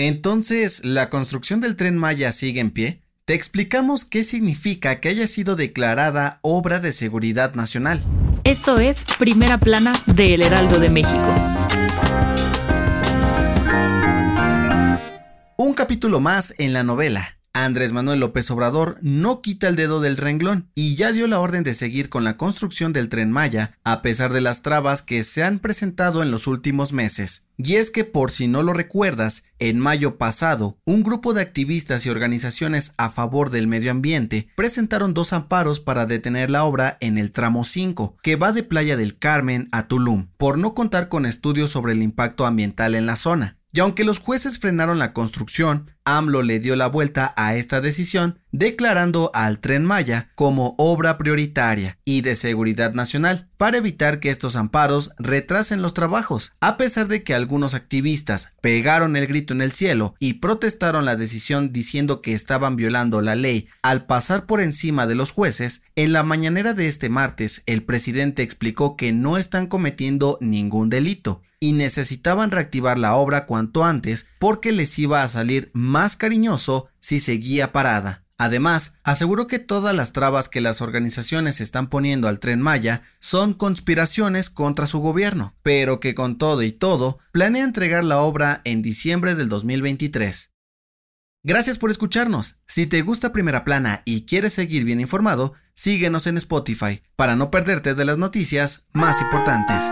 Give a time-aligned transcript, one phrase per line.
[0.00, 3.02] Entonces, ¿la construcción del tren Maya sigue en pie?
[3.24, 8.00] Te explicamos qué significa que haya sido declarada obra de seguridad nacional.
[8.44, 11.34] Esto es Primera Plana de El Heraldo de México.
[15.56, 17.37] Un capítulo más en la novela.
[17.64, 21.64] Andrés Manuel López Obrador no quita el dedo del renglón y ya dio la orden
[21.64, 25.42] de seguir con la construcción del tren Maya, a pesar de las trabas que se
[25.42, 27.48] han presentado en los últimos meses.
[27.56, 32.06] Y es que por si no lo recuerdas, en mayo pasado, un grupo de activistas
[32.06, 37.18] y organizaciones a favor del medio ambiente presentaron dos amparos para detener la obra en
[37.18, 41.26] el tramo 5, que va de Playa del Carmen a Tulum, por no contar con
[41.26, 43.58] estudios sobre el impacto ambiental en la zona.
[43.70, 48.38] Y aunque los jueces frenaron la construcción, AMLO le dio la vuelta a esta decisión,
[48.50, 54.56] declarando al tren Maya como obra prioritaria y de seguridad nacional, para evitar que estos
[54.56, 59.72] amparos retrasen los trabajos, a pesar de que algunos activistas pegaron el grito en el
[59.72, 65.06] cielo y protestaron la decisión diciendo que estaban violando la ley al pasar por encima
[65.06, 69.66] de los jueces, en la mañanera de este martes el presidente explicó que no están
[69.66, 75.70] cometiendo ningún delito y necesitaban reactivar la obra cuanto antes porque les iba a salir
[75.72, 78.24] más cariñoso si seguía parada.
[78.40, 83.52] Además, aseguró que todas las trabas que las organizaciones están poniendo al tren Maya son
[83.52, 88.80] conspiraciones contra su gobierno, pero que con todo y todo planea entregar la obra en
[88.80, 90.52] diciembre del 2023.
[91.42, 92.60] Gracias por escucharnos.
[92.66, 97.50] Si te gusta Primera Plana y quieres seguir bien informado, síguenos en Spotify para no
[97.50, 99.82] perderte de las noticias más importantes.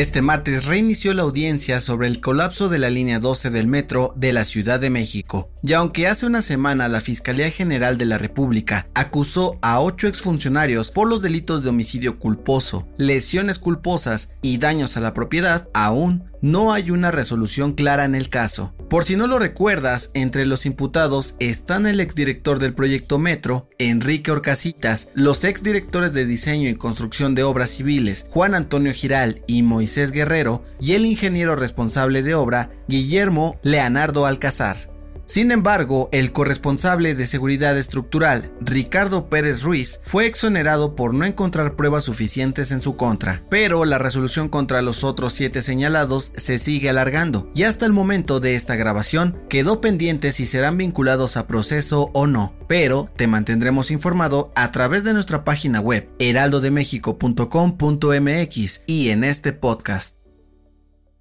[0.00, 4.32] Este martes reinició la audiencia sobre el colapso de la línea 12 del metro de
[4.32, 5.50] la Ciudad de México.
[5.62, 10.90] Y aunque hace una semana la Fiscalía General de la República acusó a ocho exfuncionarios
[10.90, 16.72] por los delitos de homicidio culposo, lesiones culposas y daños a la propiedad, aún no
[16.72, 18.72] hay una resolución clara en el caso.
[18.88, 24.30] Por si no lo recuerdas, entre los imputados están el exdirector del proyecto Metro, Enrique
[24.30, 30.10] Orcasitas, los exdirectores de diseño y construcción de obras civiles, Juan Antonio Giral y Moisés
[30.10, 34.89] Guerrero, y el ingeniero responsable de obra, Guillermo Leonardo Alcázar.
[35.30, 41.76] Sin embargo, el corresponsable de seguridad estructural, Ricardo Pérez Ruiz, fue exonerado por no encontrar
[41.76, 46.90] pruebas suficientes en su contra, pero la resolución contra los otros siete señalados se sigue
[46.90, 52.10] alargando, y hasta el momento de esta grabación quedó pendiente si serán vinculados a proceso
[52.12, 59.22] o no, pero te mantendremos informado a través de nuestra página web heraldodemexico.com.mx y en
[59.22, 60.19] este podcast.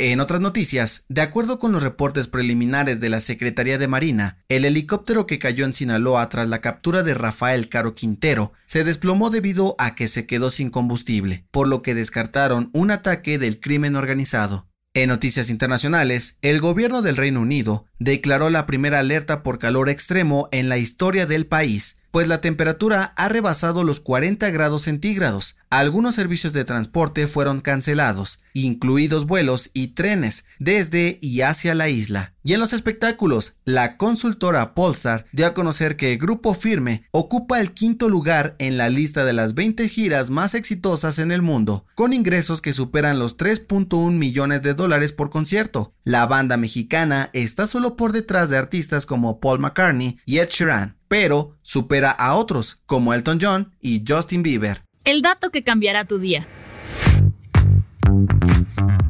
[0.00, 4.64] En otras noticias, de acuerdo con los reportes preliminares de la Secretaría de Marina, el
[4.64, 9.74] helicóptero que cayó en Sinaloa tras la captura de Rafael Caro Quintero se desplomó debido
[9.80, 14.68] a que se quedó sin combustible, por lo que descartaron un ataque del crimen organizado.
[14.94, 20.48] En noticias internacionales, el gobierno del Reino Unido declaró la primera alerta por calor extremo
[20.52, 25.58] en la historia del país, pues la temperatura ha rebasado los 40 grados centígrados.
[25.70, 32.34] Algunos servicios de transporte fueron cancelados, incluidos vuelos y trenes desde y hacia la isla.
[32.42, 37.72] Y en los espectáculos, la consultora Polestar dio a conocer que Grupo Firme ocupa el
[37.72, 42.14] quinto lugar en la lista de las 20 giras más exitosas en el mundo, con
[42.14, 45.92] ingresos que superan los 3.1 millones de dólares por concierto.
[46.08, 50.96] La banda mexicana está solo por detrás de artistas como Paul McCartney y Ed Sheeran
[51.06, 54.82] pero supera a otros como Elton John y Justin Bieber.
[55.04, 56.48] El dato que cambiará tu día.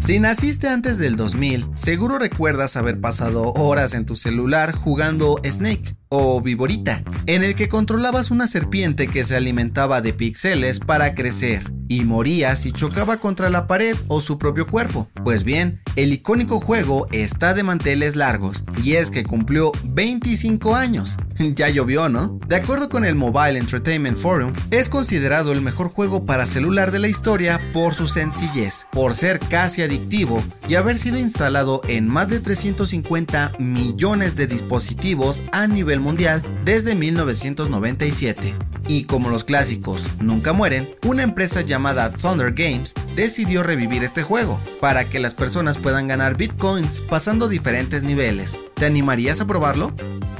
[0.00, 5.96] Si naciste antes del 2000, seguro recuerdas haber pasado horas en tu celular jugando Snake
[6.08, 11.62] o Viborita, en el que controlabas una serpiente que se alimentaba de píxeles para crecer
[11.88, 15.08] y moría si chocaba contra la pared o su propio cuerpo.
[15.24, 21.16] Pues bien, el icónico juego está de manteles largos y es que cumplió 25 años.
[21.54, 22.38] ya llovió, ¿no?
[22.46, 26.98] De acuerdo con el Mobile Entertainment Forum, es considerado el mejor juego para celular de
[26.98, 32.28] la historia por su sencillez, por ser casi adictivo y haber sido instalado en más
[32.28, 38.56] de 350 millones de dispositivos a nivel mundial desde 1997.
[38.88, 44.58] Y como los clásicos nunca mueren, una empresa llamada Thunder Games decidió revivir este juego
[44.80, 48.58] para que las personas puedan ganar bitcoins pasando diferentes niveles.
[48.74, 49.92] ¿Te animarías a probarlo?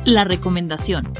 [0.06, 1.12] La recomendación.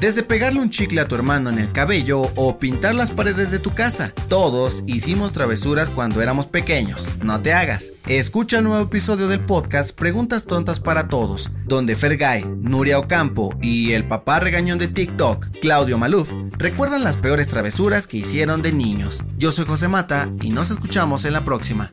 [0.00, 3.58] Desde pegarle un chicle a tu hermano en el cabello o pintar las paredes de
[3.58, 4.12] tu casa.
[4.28, 7.10] Todos hicimos travesuras cuando éramos pequeños.
[7.22, 7.92] No te hagas.
[8.06, 13.92] Escucha el nuevo episodio del podcast Preguntas Tontas para Todos, donde Fergay, Nuria Ocampo y
[13.92, 19.24] el papá regañón de TikTok, Claudio Maluf, recuerdan las peores travesuras que hicieron de niños.
[19.38, 21.92] Yo soy José Mata y nos escuchamos en la próxima.